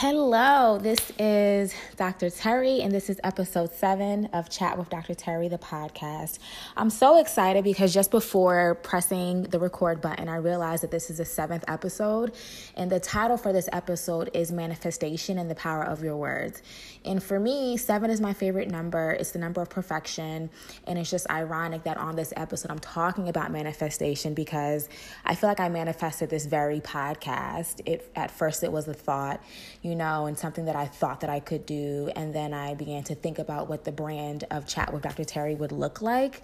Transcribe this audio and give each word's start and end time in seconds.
Hello, 0.00 0.78
this 0.78 1.10
is 1.18 1.74
Dr. 1.96 2.30
Terry, 2.30 2.82
and 2.82 2.92
this 2.92 3.10
is 3.10 3.18
episode 3.24 3.74
seven 3.74 4.26
of 4.26 4.48
Chat 4.48 4.78
with 4.78 4.88
Dr. 4.88 5.12
Terry, 5.12 5.48
the 5.48 5.58
podcast. 5.58 6.38
I'm 6.76 6.88
so 6.88 7.18
excited 7.18 7.64
because 7.64 7.92
just 7.92 8.12
before 8.12 8.76
pressing 8.76 9.42
the 9.42 9.58
record 9.58 10.00
button, 10.00 10.28
I 10.28 10.36
realized 10.36 10.84
that 10.84 10.92
this 10.92 11.10
is 11.10 11.18
the 11.18 11.24
seventh 11.24 11.64
episode, 11.66 12.32
and 12.76 12.92
the 12.92 13.00
title 13.00 13.36
for 13.36 13.52
this 13.52 13.68
episode 13.72 14.30
is 14.34 14.52
Manifestation 14.52 15.36
and 15.36 15.50
the 15.50 15.56
Power 15.56 15.82
of 15.82 16.00
Your 16.00 16.16
Words. 16.16 16.62
And 17.04 17.20
for 17.20 17.40
me, 17.40 17.76
seven 17.76 18.08
is 18.08 18.20
my 18.20 18.34
favorite 18.34 18.70
number, 18.70 19.10
it's 19.10 19.32
the 19.32 19.40
number 19.40 19.60
of 19.60 19.68
perfection, 19.68 20.48
and 20.86 20.96
it's 20.96 21.10
just 21.10 21.28
ironic 21.28 21.82
that 21.82 21.96
on 21.96 22.14
this 22.14 22.32
episode, 22.36 22.70
I'm 22.70 22.78
talking 22.78 23.28
about 23.28 23.50
manifestation 23.50 24.34
because 24.34 24.88
I 25.24 25.34
feel 25.34 25.50
like 25.50 25.58
I 25.58 25.68
manifested 25.68 26.30
this 26.30 26.46
very 26.46 26.80
podcast. 26.80 27.80
It, 27.84 28.12
at 28.14 28.30
first, 28.30 28.62
it 28.62 28.70
was 28.70 28.86
a 28.86 28.94
thought 28.94 29.42
you 29.87 29.87
know, 29.94 30.26
and 30.26 30.38
something 30.38 30.64
that 30.66 30.76
I 30.76 30.86
thought 30.86 31.20
that 31.20 31.30
I 31.30 31.40
could 31.40 31.66
do. 31.66 32.10
And 32.16 32.34
then 32.34 32.52
I 32.52 32.74
began 32.74 33.02
to 33.04 33.14
think 33.14 33.38
about 33.38 33.68
what 33.68 33.84
the 33.84 33.92
brand 33.92 34.44
of 34.50 34.66
Chat 34.66 34.92
with 34.92 35.02
Dr. 35.02 35.24
Terry 35.24 35.54
would 35.54 35.72
look 35.72 36.02
like. 36.02 36.42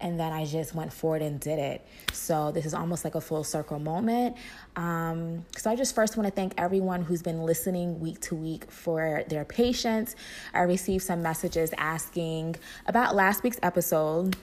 And 0.00 0.18
then 0.18 0.32
I 0.32 0.44
just 0.44 0.74
went 0.74 0.92
forward 0.92 1.22
and 1.22 1.38
did 1.38 1.58
it. 1.58 1.86
So 2.12 2.50
this 2.50 2.66
is 2.66 2.74
almost 2.74 3.04
like 3.04 3.14
a 3.14 3.20
full 3.20 3.44
circle 3.44 3.78
moment. 3.78 4.36
Um, 4.74 5.44
so 5.56 5.70
I 5.70 5.76
just 5.76 5.94
first 5.94 6.16
want 6.16 6.26
to 6.26 6.34
thank 6.34 6.54
everyone 6.58 7.02
who's 7.02 7.22
been 7.22 7.42
listening 7.42 8.00
week 8.00 8.20
to 8.22 8.34
week 8.34 8.70
for 8.70 9.22
their 9.28 9.44
patience. 9.44 10.16
I 10.52 10.62
received 10.62 11.04
some 11.04 11.22
messages 11.22 11.72
asking 11.78 12.56
about 12.86 13.14
last 13.14 13.44
week's 13.44 13.60
episode 13.62 14.36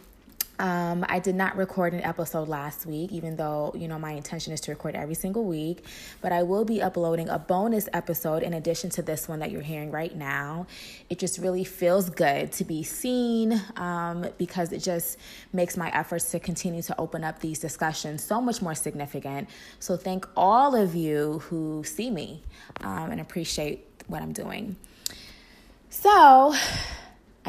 um, 0.59 1.05
I 1.07 1.19
did 1.19 1.35
not 1.35 1.55
record 1.55 1.93
an 1.93 2.01
episode 2.01 2.49
last 2.49 2.85
week, 2.85 3.13
even 3.13 3.37
though, 3.37 3.73
you 3.75 3.87
know, 3.87 3.97
my 3.97 4.11
intention 4.11 4.51
is 4.51 4.59
to 4.61 4.71
record 4.71 4.93
every 4.93 5.15
single 5.15 5.45
week. 5.45 5.85
But 6.21 6.33
I 6.33 6.43
will 6.43 6.65
be 6.65 6.81
uploading 6.81 7.29
a 7.29 7.39
bonus 7.39 7.87
episode 7.93 8.43
in 8.43 8.53
addition 8.53 8.89
to 8.91 9.01
this 9.01 9.29
one 9.29 9.39
that 9.39 9.51
you're 9.51 9.61
hearing 9.61 9.89
right 9.89 10.13
now. 10.13 10.67
It 11.09 11.17
just 11.17 11.39
really 11.39 11.63
feels 11.63 12.09
good 12.09 12.51
to 12.53 12.65
be 12.65 12.83
seen 12.83 13.61
um, 13.77 14.27
because 14.37 14.73
it 14.73 14.79
just 14.79 15.17
makes 15.53 15.77
my 15.77 15.89
efforts 15.91 16.29
to 16.31 16.39
continue 16.39 16.81
to 16.83 16.99
open 16.99 17.23
up 17.23 17.39
these 17.39 17.59
discussions 17.59 18.21
so 18.21 18.41
much 18.41 18.61
more 18.61 18.75
significant. 18.75 19.49
So 19.79 19.95
thank 19.95 20.27
all 20.35 20.75
of 20.75 20.93
you 20.93 21.39
who 21.39 21.83
see 21.85 22.11
me 22.11 22.43
um, 22.81 23.11
and 23.11 23.21
appreciate 23.21 23.87
what 24.07 24.21
I'm 24.21 24.33
doing. 24.33 24.75
So, 25.89 26.53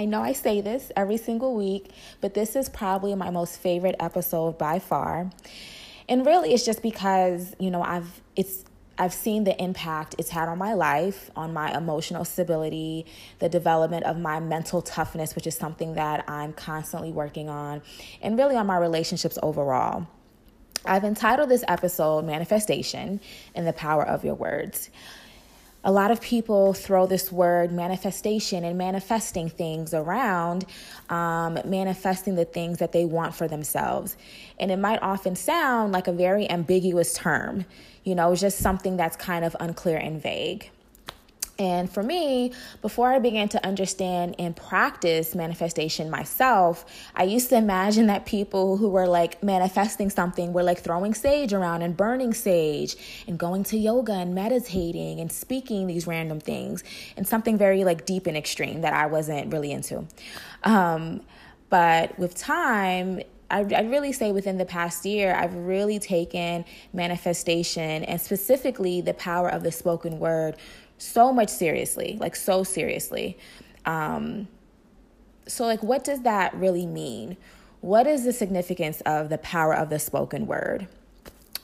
I 0.00 0.06
know 0.06 0.22
I 0.22 0.32
say 0.32 0.62
this 0.62 0.90
every 0.96 1.18
single 1.18 1.54
week, 1.54 1.90
but 2.22 2.32
this 2.32 2.56
is 2.56 2.70
probably 2.70 3.14
my 3.14 3.28
most 3.28 3.58
favorite 3.58 3.96
episode 4.00 4.56
by 4.56 4.78
far. 4.78 5.28
And 6.08 6.24
really 6.24 6.54
it's 6.54 6.64
just 6.64 6.80
because, 6.80 7.54
you 7.58 7.70
know, 7.70 7.82
I've 7.82 8.22
it's 8.34 8.64
I've 8.96 9.12
seen 9.12 9.44
the 9.44 9.62
impact 9.62 10.14
it's 10.16 10.30
had 10.30 10.48
on 10.48 10.56
my 10.56 10.72
life, 10.72 11.30
on 11.36 11.52
my 11.52 11.76
emotional 11.76 12.24
stability, 12.24 13.04
the 13.40 13.50
development 13.50 14.04
of 14.04 14.18
my 14.18 14.40
mental 14.40 14.80
toughness, 14.80 15.34
which 15.34 15.46
is 15.46 15.54
something 15.54 15.92
that 15.96 16.24
I'm 16.26 16.54
constantly 16.54 17.12
working 17.12 17.50
on, 17.50 17.82
and 18.22 18.38
really 18.38 18.56
on 18.56 18.66
my 18.66 18.78
relationships 18.78 19.38
overall. 19.42 20.06
I've 20.86 21.04
entitled 21.04 21.50
this 21.50 21.62
episode 21.68 22.24
Manifestation 22.24 23.20
and 23.54 23.66
the 23.66 23.74
Power 23.74 24.06
of 24.06 24.24
Your 24.24 24.34
Words 24.34 24.88
a 25.82 25.90
lot 25.90 26.10
of 26.10 26.20
people 26.20 26.74
throw 26.74 27.06
this 27.06 27.32
word 27.32 27.72
manifestation 27.72 28.64
and 28.64 28.76
manifesting 28.76 29.48
things 29.48 29.94
around, 29.94 30.66
um, 31.08 31.58
manifesting 31.64 32.34
the 32.34 32.44
things 32.44 32.78
that 32.78 32.92
they 32.92 33.04
want 33.04 33.34
for 33.34 33.48
themselves. 33.48 34.16
And 34.58 34.70
it 34.70 34.78
might 34.78 35.02
often 35.02 35.36
sound 35.36 35.92
like 35.92 36.06
a 36.06 36.12
very 36.12 36.50
ambiguous 36.50 37.14
term, 37.14 37.64
you 38.04 38.14
know, 38.14 38.34
just 38.34 38.58
something 38.58 38.96
that's 38.96 39.16
kind 39.16 39.44
of 39.44 39.56
unclear 39.58 39.96
and 39.96 40.20
vague. 40.20 40.70
And 41.60 41.92
for 41.92 42.02
me, 42.02 42.52
before 42.80 43.12
I 43.12 43.18
began 43.18 43.50
to 43.50 43.64
understand 43.66 44.34
and 44.38 44.56
practice 44.56 45.34
manifestation 45.34 46.08
myself, 46.08 46.86
I 47.14 47.24
used 47.24 47.50
to 47.50 47.56
imagine 47.56 48.06
that 48.06 48.24
people 48.24 48.78
who 48.78 48.88
were 48.88 49.06
like 49.06 49.42
manifesting 49.42 50.08
something 50.08 50.54
were 50.54 50.62
like 50.62 50.80
throwing 50.80 51.12
sage 51.12 51.52
around 51.52 51.82
and 51.82 51.94
burning 51.94 52.32
sage 52.32 52.96
and 53.28 53.38
going 53.38 53.64
to 53.64 53.76
yoga 53.76 54.14
and 54.14 54.34
meditating 54.34 55.20
and 55.20 55.30
speaking 55.30 55.86
these 55.86 56.06
random 56.06 56.40
things 56.40 56.82
and 57.18 57.28
something 57.28 57.58
very 57.58 57.84
like 57.84 58.06
deep 58.06 58.26
and 58.26 58.38
extreme 58.38 58.80
that 58.80 58.94
I 58.94 59.04
wasn't 59.04 59.52
really 59.52 59.70
into. 59.70 60.06
Um, 60.64 61.20
but 61.68 62.18
with 62.18 62.34
time, 62.34 63.20
I, 63.50 63.62
would 63.62 63.90
really 63.90 64.12
say 64.12 64.32
within 64.32 64.56
the 64.56 64.64
past 64.64 65.04
year, 65.04 65.34
I've 65.34 65.54
really 65.54 65.98
taken 65.98 66.64
manifestation 66.94 68.04
and 68.04 68.18
specifically 68.18 69.02
the 69.02 69.14
power 69.14 69.48
of 69.50 69.62
the 69.62 69.72
spoken 69.72 70.18
word 70.20 70.56
so 71.00 71.32
much 71.32 71.48
seriously, 71.48 72.16
like 72.20 72.36
so 72.36 72.62
seriously. 72.62 73.38
Um, 73.86 74.48
so, 75.46 75.64
like, 75.64 75.82
what 75.82 76.04
does 76.04 76.22
that 76.22 76.54
really 76.54 76.86
mean? 76.86 77.36
What 77.80 78.06
is 78.06 78.24
the 78.24 78.32
significance 78.32 79.00
of 79.02 79.30
the 79.30 79.38
power 79.38 79.74
of 79.74 79.90
the 79.90 79.98
spoken 79.98 80.46
word? 80.46 80.86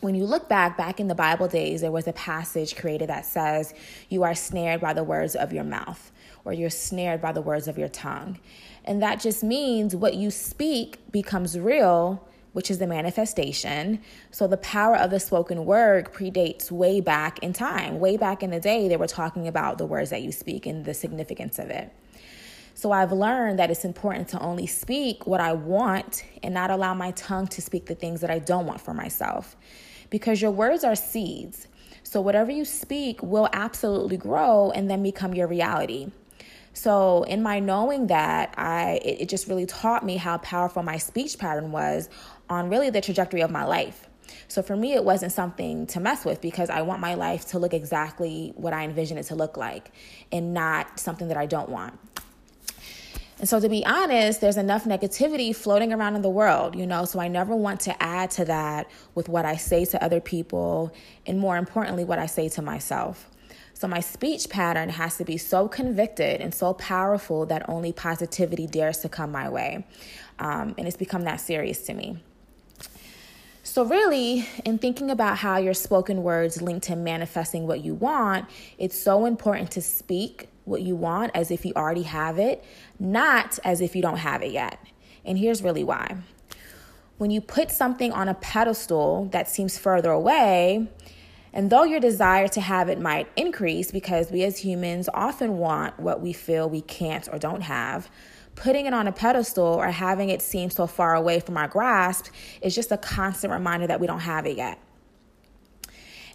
When 0.01 0.15
you 0.15 0.25
look 0.25 0.49
back, 0.49 0.77
back 0.77 1.01
in 1.01 1.09
the 1.09 1.15
Bible 1.15 1.49
days, 1.49 1.81
there 1.83 1.93
was 1.93 2.07
a 2.07 2.13
passage 2.13 2.77
created 2.77 3.09
that 3.09 3.27
says, 3.27 3.75
You 4.09 4.23
are 4.23 4.35
snared 4.35 4.81
by 4.81 4.93
the 4.93 5.05
words 5.05 5.37
of 5.37 5.53
your 5.53 5.65
mouth, 5.65 6.11
or 6.45 6.53
you're 6.53 6.71
snared 6.71 7.21
by 7.21 7.33
the 7.33 7.43
words 7.43 7.69
of 7.69 7.79
your 7.79 7.89
tongue. 7.89 8.39
And 8.85 9.03
that 9.03 9.21
just 9.21 9.43
means 9.43 9.95
what 9.95 10.15
you 10.15 10.31
speak 10.31 10.99
becomes 11.11 11.59
real 11.59 12.27
which 12.57 12.71
is 12.71 12.79
the 12.79 12.87
manifestation. 12.87 14.01
So 14.31 14.47
the 14.47 14.57
power 14.57 14.97
of 14.97 15.11
the 15.11 15.21
spoken 15.21 15.67
word 15.67 16.11
predates 16.11 16.71
way 16.71 17.03
back 17.03 17.39
in 17.41 17.53
time. 17.53 18.01
Way 18.01 18.17
back 18.17 18.43
in 18.43 18.49
the 18.49 18.59
day, 18.59 18.89
they 18.89 18.97
were 18.97 19.07
talking 19.07 19.47
about 19.47 19.77
the 19.77 19.85
words 19.85 20.09
that 20.09 20.23
you 20.23 20.33
speak 20.33 20.65
and 20.65 20.83
the 20.83 20.95
significance 20.95 21.59
of 21.59 21.69
it. 21.69 21.93
So 22.73 22.93
I've 22.93 23.13
learned 23.13 23.59
that 23.59 23.71
it's 23.71 23.85
important 23.85 24.29
to 24.29 24.39
only 24.41 24.67
speak 24.67 25.27
what 25.27 25.39
I 25.39 25.53
want 25.53 26.25
and 26.43 26.55
not 26.55 26.71
allow 26.71 26.95
my 26.95 27.11
tongue 27.11 27.47
to 27.49 27.61
speak 27.61 27.85
the 27.85 27.95
things 27.95 28.23
that 28.23 28.31
I 28.31 28.39
don't 28.39 28.65
want 28.65 28.81
for 28.81 28.95
myself. 28.95 29.55
Because 30.09 30.41
your 30.41 30.51
words 30.51 30.83
are 30.83 30.97
seeds. 30.97 31.69
So 32.05 32.23
whatever 32.23 32.51
you 32.51 32.65
speak 32.65 33.23
will 33.23 33.51
absolutely 33.53 34.17
grow 34.17 34.71
and 34.71 34.89
then 34.89 35.03
become 35.03 35.35
your 35.35 35.47
reality. 35.47 36.11
So, 36.77 37.23
in 37.23 37.43
my 37.43 37.59
knowing 37.59 38.09
that, 38.09 38.53
I 38.59 39.01
it, 39.03 39.23
it 39.23 39.29
just 39.31 39.49
really 39.49 39.65
taught 39.65 40.05
me 40.05 40.19
how 40.19 40.37
powerful 40.37 40.83
my 40.83 40.99
speech 40.99 41.39
pattern 41.39 41.73
was 41.73 42.11
on 42.49 42.69
really 42.69 42.91
the 42.91 43.01
trajectory 43.01 43.41
of 43.41 43.51
my 43.51 43.65
life. 43.65 44.09
So 44.49 44.63
for 44.63 44.77
me, 44.77 44.95
it 44.95 45.05
wasn't 45.05 45.33
something 45.33 45.87
to 45.89 46.01
mess 46.01 46.25
with 46.25 46.41
because 46.41 46.71
I 46.71 46.83
want 46.83 47.01
my 47.01 47.15
life 47.15 47.49
to 47.49 47.59
look 47.59 47.75
exactly 47.75 48.53
what 48.57 48.73
I 48.73 48.85
envision 48.85 49.19
it 49.19 49.25
to 49.25 49.35
look 49.35 49.57
like 49.57 49.91
and 50.33 50.55
not 50.55 50.99
something 50.99 51.29
that 51.29 51.37
I 51.37 51.47
don't 51.47 51.69
want. 51.69 51.99
And 53.39 53.47
so, 53.47 53.61
to 53.61 53.69
be 53.69 53.85
honest, 53.85 54.41
there's 54.41 54.57
enough 54.57 54.85
negativity 54.85 55.55
floating 55.55 55.93
around 55.93 56.17
in 56.17 56.23
the 56.23 56.31
world, 56.31 56.75
you 56.75 56.87
know, 56.87 57.05
so 57.05 57.21
I 57.21 57.29
never 57.29 57.55
want 57.55 57.81
to 57.81 58.03
add 58.03 58.31
to 58.33 58.47
that 58.47 58.91
with 59.15 59.29
what 59.29 59.45
I 59.45 59.57
say 59.57 59.85
to 59.87 60.03
other 60.03 60.21
people 60.21 60.95
and 61.27 61.39
more 61.39 61.59
importantly, 61.59 62.03
what 62.03 62.19
I 62.19 62.27
say 62.27 62.49
to 62.51 62.63
myself. 62.63 63.29
So, 63.75 63.87
my 63.87 64.01
speech 64.01 64.49
pattern 64.49 64.89
has 64.89 65.19
to 65.19 65.25
be 65.25 65.37
so 65.37 65.69
convicted 65.69 66.41
and 66.41 66.55
so 66.55 66.73
powerful 66.73 67.45
that 67.47 67.69
only 67.69 67.93
positivity 67.93 68.67
dares 68.67 68.99
to 68.99 69.11
come 69.11 69.33
my 69.33 69.51
way. 69.51 69.85
Um, 70.39 70.75
and 70.79 70.87
it's 70.89 70.97
become 70.97 71.25
that 71.25 71.37
serious 71.37 71.83
to 71.83 71.95
me. 71.95 72.17
So, 73.67 73.85
really, 73.85 74.49
in 74.65 74.79
thinking 74.79 75.11
about 75.11 75.39
how 75.39 75.57
your 75.57 75.75
spoken 75.75 76.23
words 76.23 76.63
link 76.63 76.85
to 76.85 76.95
manifesting 76.95 77.67
what 77.67 77.81
you 77.81 77.95
want, 77.95 78.49
it's 78.79 78.97
so 78.97 79.27
important 79.27 79.73
to 79.73 79.83
speak 79.83 80.49
what 80.65 80.83
you 80.83 80.95
want 80.95 81.33
as 81.35 81.51
if 81.51 81.67
you 81.67 81.73
already 81.75 82.05
have 82.05 82.39
it, 82.39 82.65
not 83.01 83.59
as 83.65 83.81
if 83.81 83.97
you 83.97 84.03
don't 84.03 84.19
have 84.19 84.41
it 84.43 84.53
yet. 84.53 84.79
And 85.25 85.37
here's 85.37 85.63
really 85.63 85.83
why. 85.83 86.17
When 87.19 87.33
you 87.33 87.41
put 87.41 87.73
something 87.73 88.13
on 88.13 88.29
a 88.29 88.35
pedestal 88.35 89.25
that 89.33 89.49
seems 89.49 89.77
further 89.77 90.13
away, 90.13 90.87
and 91.53 91.69
though 91.69 91.83
your 91.83 91.99
desire 91.99 92.47
to 92.47 92.61
have 92.61 92.89
it 92.89 93.01
might 93.01 93.29
increase 93.35 93.91
because 93.91 94.31
we 94.31 94.45
as 94.45 94.59
humans 94.59 95.09
often 95.13 95.59
want 95.59 95.99
what 95.99 96.21
we 96.21 96.33
feel 96.33 96.71
we 96.71 96.83
can't 96.83 97.29
or 97.33 97.39
don't 97.41 97.63
have, 97.63 98.09
putting 98.57 98.87
it 98.87 98.95
on 98.95 99.07
a 99.07 99.13
pedestal 99.13 99.65
or 99.65 99.87
having 99.89 100.31
it 100.31 100.43
seem 100.43 100.71
so 100.71 100.87
far 100.87 101.15
away 101.15 101.39
from 101.39 101.57
our 101.57 101.69
grasp 101.69 102.27
is 102.61 102.75
just 102.75 102.91
a 102.91 102.97
constant 102.97 103.53
reminder 103.53 103.87
that 103.87 104.01
we 104.01 104.07
don't 104.07 104.21
have 104.21 104.47
it 104.47 104.57
yet. 104.57 104.81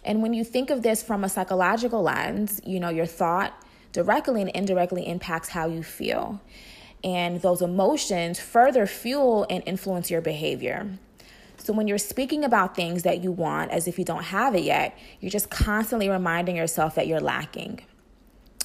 And 0.04 0.22
when 0.22 0.32
you 0.32 0.44
think 0.44 0.70
of 0.70 0.82
this 0.82 1.02
from 1.02 1.22
a 1.24 1.28
psychological 1.28 2.02
lens, 2.02 2.60
you 2.64 2.80
know, 2.80 2.88
your 2.88 3.06
thought 3.06 3.52
directly 3.92 4.40
and 4.40 4.50
indirectly 4.50 5.06
impacts 5.06 5.50
how 5.50 5.66
you 5.66 5.82
feel. 5.82 6.40
And 7.04 7.42
those 7.42 7.62
emotions 7.62 8.40
further 8.40 8.86
fuel 8.86 9.46
and 9.50 9.62
influence 9.66 10.10
your 10.10 10.20
behavior. 10.20 10.98
So 11.58 11.72
when 11.72 11.86
you're 11.86 11.98
speaking 11.98 12.44
about 12.44 12.74
things 12.74 13.04
that 13.04 13.22
you 13.22 13.30
want 13.30 13.70
as 13.70 13.86
if 13.86 13.98
you 13.98 14.04
don't 14.04 14.24
have 14.24 14.54
it 14.54 14.64
yet, 14.64 14.98
you're 15.20 15.30
just 15.30 15.50
constantly 15.50 16.08
reminding 16.08 16.56
yourself 16.56 16.94
that 16.96 17.06
you're 17.06 17.20
lacking. 17.20 17.80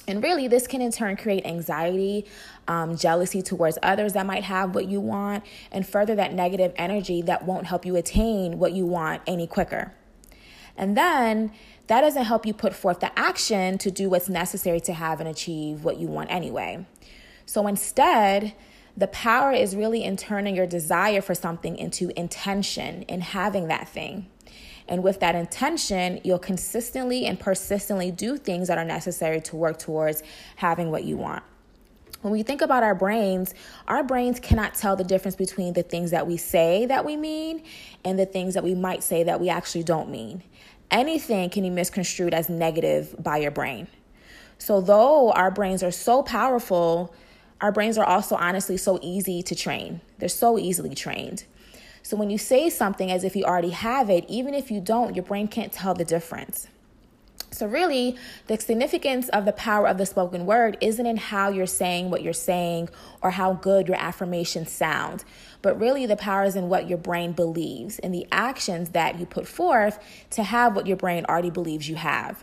And 0.08 0.22
really, 0.22 0.48
this 0.48 0.66
can 0.66 0.80
in 0.80 0.90
turn 0.90 1.16
create 1.16 1.46
anxiety, 1.46 2.24
um, 2.66 2.96
jealousy 2.96 3.42
towards 3.42 3.78
others 3.82 4.14
that 4.14 4.26
might 4.26 4.44
have 4.44 4.74
what 4.74 4.88
you 4.88 5.00
want, 5.00 5.44
and 5.70 5.86
further 5.86 6.14
that 6.16 6.32
negative 6.32 6.72
energy 6.76 7.22
that 7.22 7.44
won't 7.44 7.66
help 7.66 7.84
you 7.84 7.94
attain 7.96 8.58
what 8.58 8.72
you 8.72 8.86
want 8.86 9.22
any 9.26 9.46
quicker. 9.46 9.92
And 10.76 10.96
then 10.96 11.52
that 11.88 12.00
doesn't 12.02 12.24
help 12.24 12.46
you 12.46 12.54
put 12.54 12.74
forth 12.74 13.00
the 13.00 13.16
action 13.18 13.78
to 13.78 13.90
do 13.90 14.08
what's 14.08 14.28
necessary 14.28 14.80
to 14.80 14.92
have 14.92 15.20
and 15.20 15.28
achieve 15.28 15.84
what 15.84 15.98
you 15.98 16.06
want 16.06 16.30
anyway. 16.30 16.86
So 17.46 17.66
instead, 17.66 18.54
the 18.96 19.08
power 19.08 19.52
is 19.52 19.76
really 19.76 20.04
in 20.04 20.16
turning 20.16 20.56
your 20.56 20.66
desire 20.66 21.20
for 21.20 21.34
something 21.34 21.76
into 21.76 22.10
intention 22.18 23.02
in 23.02 23.20
having 23.20 23.68
that 23.68 23.88
thing. 23.88 24.28
And 24.88 25.02
with 25.02 25.20
that 25.20 25.34
intention, 25.34 26.20
you'll 26.24 26.38
consistently 26.38 27.26
and 27.26 27.38
persistently 27.38 28.10
do 28.10 28.36
things 28.36 28.68
that 28.68 28.78
are 28.78 28.84
necessary 28.84 29.40
to 29.42 29.56
work 29.56 29.78
towards 29.78 30.22
having 30.56 30.90
what 30.90 31.04
you 31.04 31.16
want. 31.16 31.42
When 32.22 32.32
we 32.32 32.42
think 32.42 32.62
about 32.62 32.82
our 32.82 32.94
brains, 32.94 33.54
our 33.86 34.02
brains 34.02 34.40
cannot 34.40 34.74
tell 34.74 34.96
the 34.96 35.04
difference 35.04 35.36
between 35.36 35.74
the 35.74 35.84
things 35.84 36.10
that 36.10 36.26
we 36.26 36.36
say 36.36 36.86
that 36.86 37.04
we 37.04 37.16
mean 37.16 37.62
and 38.04 38.18
the 38.18 38.26
things 38.26 38.54
that 38.54 38.64
we 38.64 38.74
might 38.74 39.04
say 39.04 39.22
that 39.22 39.40
we 39.40 39.48
actually 39.48 39.84
don't 39.84 40.10
mean. 40.10 40.42
Anything 40.90 41.50
can 41.50 41.62
be 41.62 41.70
misconstrued 41.70 42.34
as 42.34 42.48
negative 42.48 43.14
by 43.18 43.36
your 43.36 43.50
brain. 43.50 43.86
So, 44.56 44.80
though 44.80 45.30
our 45.32 45.52
brains 45.52 45.84
are 45.84 45.92
so 45.92 46.24
powerful, 46.24 47.14
our 47.60 47.70
brains 47.70 47.96
are 47.98 48.04
also 48.04 48.34
honestly 48.34 48.76
so 48.76 48.98
easy 49.00 49.42
to 49.44 49.54
train. 49.54 50.00
They're 50.18 50.28
so 50.28 50.58
easily 50.58 50.96
trained. 50.96 51.44
So 52.08 52.16
when 52.16 52.30
you 52.30 52.38
say 52.38 52.70
something 52.70 53.10
as 53.10 53.22
if 53.22 53.36
you 53.36 53.44
already 53.44 53.68
have 53.68 54.08
it, 54.08 54.24
even 54.28 54.54
if 54.54 54.70
you 54.70 54.80
don't, 54.80 55.14
your 55.14 55.26
brain 55.26 55.46
can't 55.46 55.70
tell 55.70 55.92
the 55.92 56.06
difference. 56.06 56.66
So, 57.50 57.66
really, 57.66 58.16
the 58.46 58.58
significance 58.58 59.28
of 59.28 59.44
the 59.44 59.52
power 59.52 59.86
of 59.86 59.98
the 59.98 60.06
spoken 60.06 60.46
word 60.46 60.78
isn't 60.80 61.04
in 61.04 61.18
how 61.18 61.50
you're 61.50 61.66
saying 61.66 62.08
what 62.08 62.22
you're 62.22 62.32
saying 62.32 62.88
or 63.20 63.32
how 63.32 63.52
good 63.52 63.88
your 63.88 63.98
affirmations 63.98 64.72
sound, 64.72 65.22
but 65.60 65.78
really 65.78 66.06
the 66.06 66.16
power 66.16 66.44
is 66.44 66.56
in 66.56 66.70
what 66.70 66.88
your 66.88 66.96
brain 66.96 67.32
believes 67.32 67.98
and 67.98 68.14
the 68.14 68.26
actions 68.32 68.88
that 68.90 69.18
you 69.18 69.26
put 69.26 69.46
forth 69.46 69.98
to 70.30 70.42
have 70.42 70.74
what 70.74 70.86
your 70.86 70.96
brain 70.96 71.26
already 71.26 71.50
believes 71.50 71.90
you 71.90 71.96
have. 71.96 72.42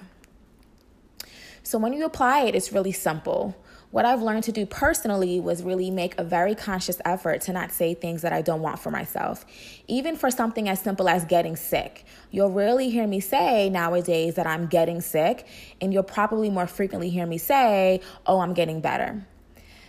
So, 1.64 1.80
when 1.80 1.92
you 1.92 2.06
apply 2.06 2.42
it, 2.42 2.54
it's 2.54 2.72
really 2.72 2.92
simple. 2.92 3.56
What 3.96 4.04
I've 4.04 4.22
learned 4.22 4.44
to 4.44 4.52
do 4.52 4.66
personally 4.66 5.40
was 5.40 5.64
really 5.64 5.90
make 5.90 6.20
a 6.20 6.24
very 6.26 6.54
conscious 6.54 7.00
effort 7.06 7.40
to 7.44 7.54
not 7.54 7.72
say 7.72 7.94
things 7.94 8.24
that 8.24 8.34
I 8.34 8.42
don't 8.42 8.62
want 8.62 8.78
for 8.78 8.92
myself. 8.92 9.46
Even 9.88 10.18
for 10.18 10.30
something 10.30 10.68
as 10.68 10.82
simple 10.82 11.08
as 11.08 11.24
getting 11.24 11.56
sick. 11.56 12.04
You'll 12.30 12.52
rarely 12.52 12.90
hear 12.90 13.08
me 13.08 13.22
say 13.22 13.70
nowadays 13.70 14.36
that 14.36 14.46
I'm 14.46 14.68
getting 14.68 15.00
sick, 15.00 15.48
and 15.80 15.94
you'll 15.94 16.04
probably 16.04 16.50
more 16.50 16.68
frequently 16.68 17.10
hear 17.10 17.26
me 17.26 17.38
say, 17.38 18.02
oh, 18.26 18.42
I'm 18.42 18.54
getting 18.54 18.82
better. 18.82 19.26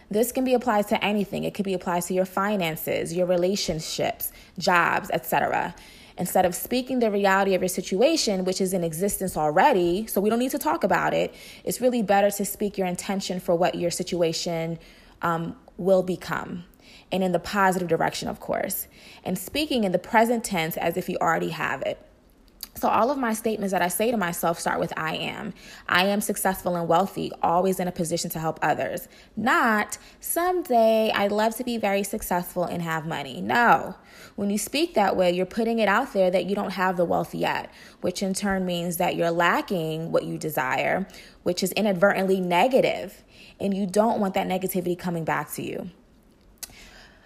This 0.09 0.31
can 0.31 0.45
be 0.45 0.55
applied 0.55 0.87
to 0.87 1.05
anything. 1.05 1.43
It 1.43 1.55
could 1.55 1.65
be 1.65 1.75
applied 1.75 2.05
to 2.05 2.15
your 2.15 2.27
finances, 2.27 3.13
your 3.13 3.27
relationships, 3.27 4.31
jobs, 4.57 5.11
etc. 5.11 5.75
Instead 6.19 6.47
of 6.47 6.55
speaking 6.55 6.99
the 6.99 7.11
reality 7.11 7.55
of 7.55 7.61
your 7.61 7.69
situation, 7.69 8.45
which 8.45 8.61
is 8.61 8.73
in 8.73 8.83
existence 8.83 9.37
already, 9.37 10.07
so 10.07 10.21
we 10.21 10.31
don't 10.31 10.39
need 10.39 10.51
to 10.51 10.59
talk 10.59 10.83
about 10.83 11.13
it, 11.13 11.35
it's 11.65 11.81
really 11.81 12.03
better 12.03 12.31
to 12.31 12.45
speak 12.45 12.79
your 12.79 12.87
intention 12.87 13.39
for 13.39 13.55
what 13.55 13.75
your 13.75 13.91
situation 13.91 14.79
um, 15.23 15.55
will 15.77 16.03
become. 16.03 16.65
And 17.13 17.23
in 17.23 17.33
the 17.33 17.39
positive 17.39 17.89
direction, 17.89 18.29
of 18.29 18.41
course. 18.41 18.89
And 19.25 19.39
speaking 19.39 19.85
in 19.85 19.93
the 19.93 19.99
present 19.99 20.43
tense 20.43 20.77
as 20.77 20.97
if 20.97 21.09
you 21.09 21.19
already 21.21 21.51
have 21.51 21.83
it. 21.83 21.99
So, 22.77 22.89
all 22.89 23.11
of 23.11 23.17
my 23.17 23.33
statements 23.33 23.73
that 23.73 23.81
I 23.81 23.89
say 23.89 24.11
to 24.11 24.19
myself 24.19 24.61
start 24.61 24.81
with 24.81 24.93
I 24.99 25.15
am. 25.17 25.55
I 25.89 26.05
am 26.07 26.21
successful 26.21 26.77
and 26.77 26.87
wealthy, 26.87 27.33
always 27.43 27.81
in 27.81 27.89
a 27.89 27.93
position 27.93 28.29
to 28.31 28.39
help 28.39 28.59
others. 28.61 29.09
Not 29.35 29.97
someday 30.21 31.11
I'd 31.15 31.33
love 31.33 31.57
to 31.57 31.65
be 31.65 31.79
very 31.79 32.03
successful 32.03 32.65
and 32.65 32.83
have 32.83 33.07
money. 33.07 33.41
No. 33.41 33.95
When 34.35 34.51
you 34.51 34.59
speak 34.59 34.93
that 34.93 35.17
way, 35.17 35.33
you're 35.33 35.47
putting 35.47 35.79
it 35.79 35.89
out 35.89 36.13
there 36.13 36.31
that 36.31 36.45
you 36.45 36.55
don't 36.55 36.73
have 36.73 36.99
the 36.99 37.07
wealth 37.07 37.35
yet, 37.35 37.73
which 38.03 38.23
in 38.23 38.35
turn 38.35 38.67
means 38.67 38.99
that 38.99 39.17
you're 39.17 39.31
lacking 39.31 40.13
what 40.13 40.25
you 40.25 40.37
desire, 40.37 41.09
which 41.45 41.63
is 41.63 41.73
inadvertently 41.73 42.41
negative, 42.41 43.25
and 43.59 43.75
you 43.75 43.87
don't 43.87 44.21
want 44.21 44.35
that 44.35 44.47
negativity 44.47 44.99
coming 44.99 45.25
back 45.25 45.51
to 45.53 45.63
you. 45.63 45.91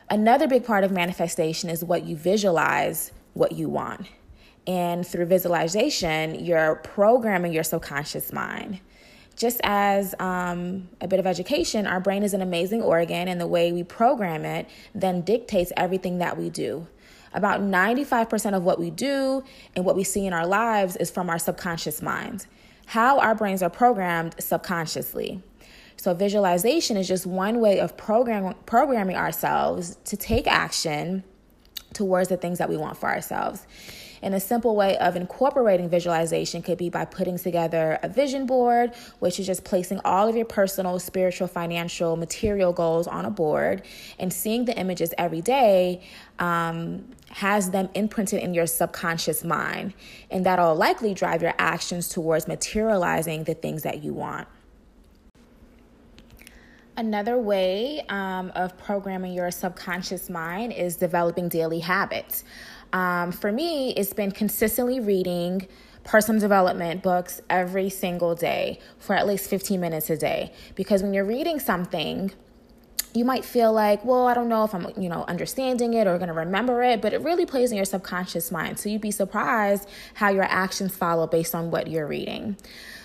Another 0.08 0.46
big 0.46 0.64
part 0.64 0.84
of 0.84 0.92
manifestation 0.92 1.68
is 1.68 1.82
what 1.82 2.04
you 2.04 2.14
visualize 2.16 3.10
what 3.34 3.52
you 3.52 3.68
want. 3.68 4.06
And 4.66 5.06
through 5.06 5.26
visualization, 5.26 6.44
you're 6.44 6.76
programming 6.76 7.52
your 7.52 7.64
subconscious 7.64 8.32
mind. 8.32 8.80
Just 9.36 9.60
as 9.64 10.14
um, 10.18 10.88
a 11.00 11.08
bit 11.08 11.18
of 11.18 11.26
education, 11.26 11.86
our 11.86 11.98
brain 11.98 12.22
is 12.22 12.34
an 12.34 12.42
amazing 12.42 12.82
organ, 12.82 13.26
and 13.26 13.40
the 13.40 13.46
way 13.46 13.72
we 13.72 13.82
program 13.82 14.44
it 14.44 14.68
then 14.94 15.22
dictates 15.22 15.72
everything 15.76 16.18
that 16.18 16.36
we 16.36 16.50
do. 16.50 16.86
About 17.32 17.60
95% 17.60 18.54
of 18.54 18.64
what 18.64 18.78
we 18.78 18.90
do 18.90 19.42
and 19.74 19.84
what 19.84 19.96
we 19.96 20.04
see 20.04 20.26
in 20.26 20.32
our 20.32 20.46
lives 20.46 20.96
is 20.96 21.10
from 21.10 21.30
our 21.30 21.38
subconscious 21.38 22.02
mind. 22.02 22.46
How 22.86 23.18
our 23.20 23.34
brains 23.34 23.62
are 23.62 23.70
programmed 23.70 24.34
subconsciously. 24.38 25.42
So, 25.96 26.12
visualization 26.12 26.96
is 26.96 27.06
just 27.06 27.26
one 27.26 27.60
way 27.60 27.78
of 27.78 27.96
program, 27.96 28.54
programming 28.66 29.16
ourselves 29.16 29.96
to 30.06 30.16
take 30.16 30.46
action 30.46 31.22
towards 31.92 32.28
the 32.28 32.36
things 32.36 32.58
that 32.58 32.68
we 32.68 32.76
want 32.76 32.96
for 32.96 33.08
ourselves. 33.08 33.66
And 34.22 34.34
a 34.34 34.40
simple 34.40 34.76
way 34.76 34.96
of 34.98 35.16
incorporating 35.16 35.88
visualization 35.88 36.62
could 36.62 36.78
be 36.78 36.90
by 36.90 37.04
putting 37.04 37.38
together 37.38 37.98
a 38.02 38.08
vision 38.08 38.46
board, 38.46 38.92
which 39.18 39.40
is 39.40 39.46
just 39.46 39.64
placing 39.64 40.00
all 40.04 40.28
of 40.28 40.36
your 40.36 40.44
personal, 40.44 40.98
spiritual, 40.98 41.48
financial, 41.48 42.16
material 42.16 42.72
goals 42.72 43.06
on 43.06 43.24
a 43.24 43.30
board 43.30 43.82
and 44.18 44.32
seeing 44.32 44.64
the 44.64 44.76
images 44.78 45.14
every 45.18 45.40
day. 45.40 46.02
Um, 46.38 47.06
has 47.30 47.70
them 47.70 47.88
imprinted 47.94 48.42
in 48.42 48.54
your 48.54 48.66
subconscious 48.66 49.44
mind, 49.44 49.94
and 50.32 50.44
that'll 50.44 50.74
likely 50.74 51.14
drive 51.14 51.42
your 51.42 51.54
actions 51.58 52.08
towards 52.08 52.48
materializing 52.48 53.44
the 53.44 53.54
things 53.54 53.84
that 53.84 54.02
you 54.02 54.12
want. 54.12 54.48
Another 56.96 57.38
way 57.38 58.02
um, 58.08 58.52
of 58.54 58.76
programming 58.76 59.32
your 59.32 59.50
subconscious 59.50 60.28
mind 60.28 60.72
is 60.72 60.96
developing 60.96 61.48
daily 61.48 61.78
habits. 61.78 62.44
Um, 62.92 63.32
for 63.32 63.52
me, 63.52 63.92
it's 63.94 64.12
been 64.12 64.30
consistently 64.30 65.00
reading 65.00 65.66
personal 66.04 66.40
development 66.40 67.02
books 67.02 67.40
every 67.50 67.90
single 67.90 68.34
day 68.34 68.78
for 68.98 69.14
at 69.14 69.26
least 69.26 69.48
15 69.48 69.80
minutes 69.80 70.10
a 70.10 70.16
day. 70.16 70.52
Because 70.74 71.02
when 71.02 71.12
you're 71.12 71.24
reading 71.24 71.60
something, 71.60 72.32
you 73.12 73.24
might 73.24 73.44
feel 73.44 73.72
like, 73.72 74.04
well, 74.04 74.26
I 74.26 74.34
don't 74.34 74.48
know 74.48 74.64
if 74.64 74.74
I'm, 74.74 74.86
you 74.96 75.08
know, 75.08 75.24
understanding 75.26 75.94
it 75.94 76.06
or 76.06 76.16
going 76.16 76.28
to 76.28 76.34
remember 76.34 76.82
it, 76.82 77.02
but 77.02 77.12
it 77.12 77.20
really 77.22 77.44
plays 77.44 77.70
in 77.70 77.76
your 77.76 77.84
subconscious 77.84 78.50
mind. 78.50 78.78
So 78.78 78.88
you'd 78.88 79.00
be 79.00 79.10
surprised 79.10 79.88
how 80.14 80.30
your 80.30 80.44
actions 80.44 80.94
follow 80.96 81.26
based 81.26 81.54
on 81.54 81.70
what 81.70 81.88
you're 81.88 82.06
reading. 82.06 82.56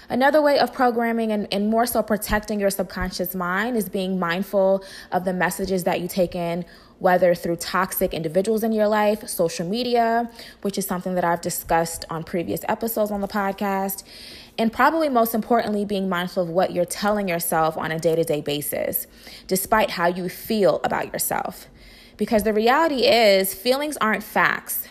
Another 0.07 0.41
way 0.41 0.59
of 0.59 0.71
programming 0.71 1.31
and, 1.31 1.51
and 1.51 1.69
more 1.69 1.87
so 1.87 2.03
protecting 2.03 2.59
your 2.59 2.69
subconscious 2.69 3.33
mind 3.33 3.75
is 3.75 3.89
being 3.89 4.19
mindful 4.19 4.83
of 5.11 5.25
the 5.25 5.33
messages 5.33 5.83
that 5.85 5.99
you 5.99 6.07
take 6.07 6.35
in, 6.35 6.63
whether 6.99 7.35
through 7.35 7.57
toxic 7.57 8.13
individuals 8.13 8.63
in 8.63 8.71
your 8.71 8.87
life, 8.87 9.27
social 9.27 9.67
media, 9.67 10.29
which 10.61 10.77
is 10.77 10.85
something 10.85 11.15
that 11.15 11.23
I've 11.23 11.41
discussed 11.41 12.05
on 12.09 12.23
previous 12.23 12.61
episodes 12.67 13.11
on 13.11 13.21
the 13.21 13.27
podcast, 13.27 14.03
and 14.57 14.71
probably 14.71 15.09
most 15.09 15.35
importantly, 15.35 15.83
being 15.83 16.07
mindful 16.07 16.43
of 16.43 16.49
what 16.49 16.71
you're 16.71 16.85
telling 16.85 17.27
yourself 17.27 17.77
on 17.77 17.91
a 17.91 17.99
day 17.99 18.15
to 18.15 18.23
day 18.23 18.41
basis, 18.41 19.07
despite 19.47 19.91
how 19.91 20.07
you 20.07 20.29
feel 20.29 20.79
about 20.83 21.11
yourself. 21.11 21.67
Because 22.17 22.43
the 22.43 22.53
reality 22.53 23.05
is, 23.05 23.53
feelings 23.53 23.97
aren't 23.97 24.23
facts, 24.23 24.87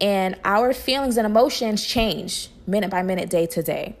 and 0.00 0.36
our 0.44 0.72
feelings 0.72 1.16
and 1.16 1.24
emotions 1.24 1.86
change 1.86 2.50
minute 2.66 2.90
by 2.90 3.02
minute, 3.02 3.30
day 3.30 3.46
to 3.46 3.62
day. 3.62 3.96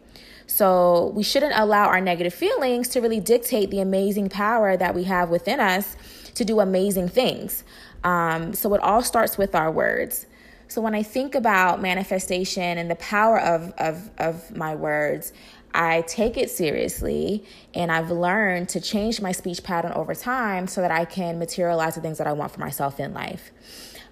So 0.48 1.12
we 1.14 1.22
shouldn't 1.22 1.54
allow 1.56 1.86
our 1.86 2.00
negative 2.00 2.34
feelings 2.34 2.88
to 2.88 3.00
really 3.00 3.20
dictate 3.20 3.70
the 3.70 3.80
amazing 3.80 4.28
power 4.28 4.76
that 4.76 4.94
we 4.94 5.04
have 5.04 5.28
within 5.28 5.60
us 5.60 5.96
to 6.36 6.44
do 6.44 6.60
amazing 6.60 7.08
things. 7.08 7.64
Um, 8.04 8.54
so 8.54 8.72
it 8.74 8.80
all 8.80 9.02
starts 9.02 9.36
with 9.36 9.54
our 9.54 9.70
words. 9.70 10.26
So 10.68 10.80
when 10.80 10.94
I 10.94 11.02
think 11.02 11.34
about 11.34 11.80
manifestation 11.80 12.78
and 12.78 12.90
the 12.90 12.96
power 12.96 13.40
of, 13.40 13.72
of, 13.78 14.10
of 14.18 14.56
my 14.56 14.74
words, 14.74 15.32
I 15.74 16.02
take 16.02 16.36
it 16.36 16.50
seriously 16.50 17.44
and 17.74 17.92
I've 17.92 18.10
learned 18.10 18.70
to 18.70 18.80
change 18.80 19.20
my 19.20 19.32
speech 19.32 19.62
pattern 19.62 19.92
over 19.92 20.14
time 20.14 20.66
so 20.66 20.80
that 20.80 20.90
I 20.90 21.04
can 21.04 21.38
materialize 21.38 21.94
the 21.94 22.00
things 22.00 22.18
that 22.18 22.26
I 22.26 22.32
want 22.32 22.52
for 22.52 22.60
myself 22.60 22.98
in 22.98 23.12
life. 23.12 23.50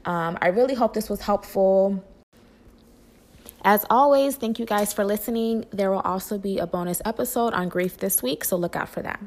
Um, 0.05 0.37
I 0.43 0.49
really 0.49 0.75
hope 0.75 0.93
this 0.93 1.09
was 1.09 1.21
helpful. 1.21 2.05
As 3.65 3.87
always, 3.89 4.37
thank 4.37 4.59
you 4.59 4.67
guys 4.67 4.93
for 4.93 5.05
listening. 5.05 5.65
There 5.71 5.91
will 5.91 6.01
also 6.01 6.37
be 6.37 6.59
a 6.59 6.67
bonus 6.67 7.01
episode 7.07 7.55
on 7.55 7.71
grief 7.71 7.97
this 7.97 8.23
week, 8.23 8.45
so 8.45 8.57
look 8.57 8.77
out 8.77 8.91
for 8.91 9.01
that. 9.01 9.21